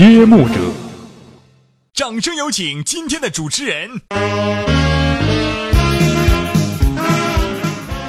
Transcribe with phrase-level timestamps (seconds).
[0.00, 0.54] 揭幕者，
[1.92, 4.00] 掌声有请今天的主持人。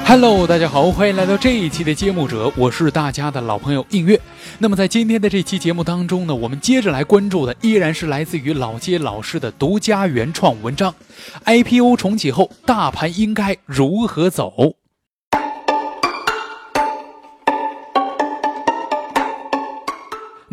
[0.06, 4.18] Hello，大家好，欢迎来到这一期的揭幕者，我是大家的老朋友映月。
[4.58, 10.96] 那么在今天的这期节目当中呢，我们接着来关注的依然是来自于老街老师的独家原创文章
[11.44, 14.76] ：IPO 重启后，大盘应该如何走？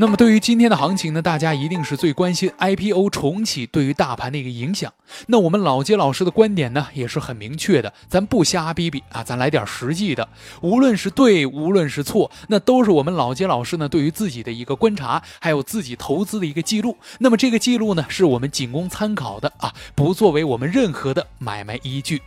[0.00, 4.92] 那么对于今天的行情呢，大家一定是最关心 IPO 重启对于大盘的一个影响。
[5.26, 10.28] 那我们老街老师的观点呢，也是很明确的，咱不瞎逼逼啊，咱来点实际的。
[10.60, 16.96] 无论是对，无论是错，那都是我们老街老师呢对于自己的一个观察，还有自己投资的一个记录。
[17.18, 22.22] 那么这个记录呢，是我们仅供参考的啊，不作为我们任何的买卖依据。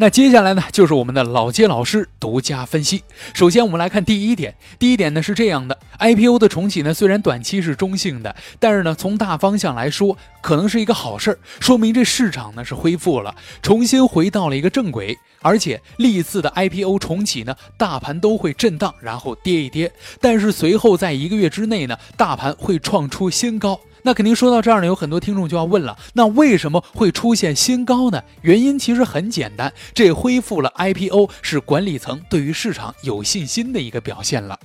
[0.00, 3.02] 那接下来呢，就是我们的老街老师独家分析。
[3.34, 4.54] 首先，我们来看第一点。
[4.78, 15.18] 第一点呢是这样的：IPO 的重启呢，虽然短期是中性的，但是呢，从大方向来说，可能是一个好事儿，说明这市场呢是恢复了，重新回到了一个正轨。
[15.42, 23.80] 而且历次的 IPO 重启呢，大盘都会震荡，然后跌一跌，但是随后在一个月之内呢，大盘会创出新高。
[24.02, 28.22] 那肯定说到这儿呢，有很多听众就要问了，那为什么会出现新高呢？
[28.42, 34.58] 原因其实很简单，这恢复了 IPO 是管理层对于市场有信心的一个表现了。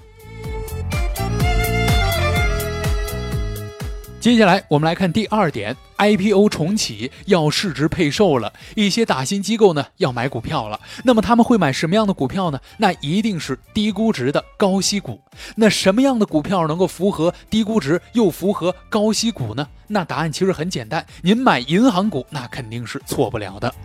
[4.24, 10.80] 接下来我们来看第二点，IPO 重启要市值配售了，一些打新机构呢要买股票了。
[11.04, 12.58] 那么他们会买什么样的股票呢？
[12.78, 15.20] 那一定是低估值的高息股。
[15.58, 19.68] 那什么样的股票能够符合低估值又符合高息股呢？
[19.88, 23.76] 那答案其实很简单，您买银行股那肯定是错不了的。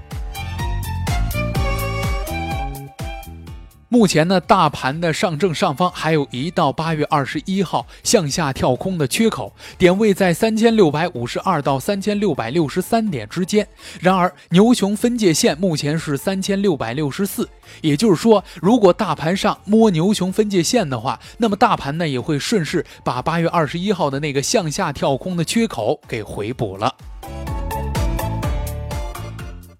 [3.90, 13.66] 目前呢，大盘的上证上方还有一到八月二十一号向下跳空的缺口，点位在三千六百五十二到三千六百六十三点之间。
[13.98, 17.48] 然而，牛熊分界线目前是三千六百六十四，
[17.80, 26.94] 也就是说，如果大盘上摸牛熊分界线的话，那么大盘呢也会顺势把八月二十一号的那个向下跳空的缺口给回补了。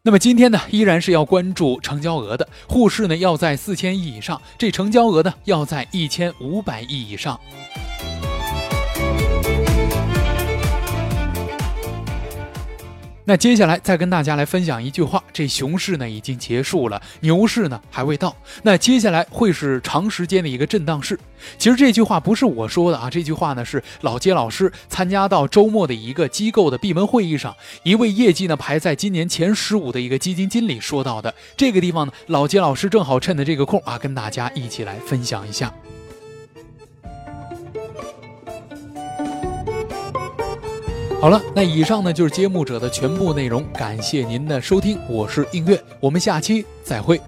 [0.09, 7.39] 那么今天呢，依然是要关注成交额的，沪市呢要在四千亿以上，这成交额呢要在一千五百亿以上。
[13.29, 18.35] 那接下来再跟大家来分享一句话：这熊市呢已经结束了，牛市呢还未到。
[18.63, 21.21] 那接下来会是长时间的一个震荡市。
[21.59, 31.35] 其实这句话不是我说的啊，这句话呢是老杰老师参加到周末的一个机构的闭门会议上，一位业绩呢排在今年前十五的一个基金经理说到的。
[31.55, 35.71] 这个地方呢，老杰老师正好趁着这个空啊，跟大家一起来分享一下。
[41.21, 47.21] 好了，那以上呢就是揭幕者的全部内容，感谢您的收听，我是映月，我们下期再会。